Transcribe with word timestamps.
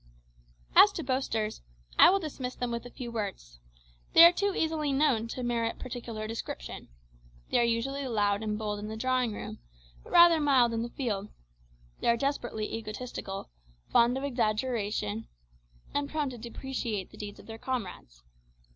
As 0.75 0.91
to 0.93 1.03
boasters, 1.03 1.61
I 1.99 2.09
will 2.09 2.17
dismiss 2.17 2.55
them 2.55 2.71
with 2.71 2.87
a 2.87 2.89
few 2.89 3.11
words. 3.11 3.59
They 4.13 4.25
are 4.25 4.31
too 4.31 4.55
easily 4.55 4.91
known 4.91 5.27
to 5.27 5.43
merit 5.43 5.77
particular 5.77 6.25
description. 6.25 6.87
They 7.51 7.59
are 7.59 7.63
usually 7.63 8.07
loud 8.07 8.41
and 8.41 8.57
bold 8.57 8.79
in 8.79 8.87
the 8.87 8.97
drawing 8.97 9.31
room, 9.31 9.59
but 10.03 10.11
rather 10.11 10.39
mild 10.39 10.73
in 10.73 10.81
the 10.81 10.89
field. 10.89 11.29
They 11.99 12.07
are 12.07 12.17
desperately 12.17 12.73
egotistical, 12.75 13.51
fond 13.91 14.17
of 14.17 14.23
exaggeration, 14.23 15.27
and 15.93 16.09
prone 16.09 16.31
to 16.31 16.37
depreciate 16.39 17.11
the 17.11 17.17
deeds 17.17 17.39
of 17.39 17.45
their 17.45 17.59
comrades. 17.59 18.23